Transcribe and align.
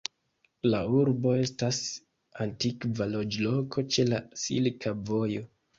La 0.71 0.79
urbo 0.99 1.33
estas 1.41 1.83
antikva 2.47 3.09
loĝloko 3.13 3.89
ĉe 3.95 4.11
la 4.13 4.27
Silka 4.47 5.01
Vojo. 5.13 5.51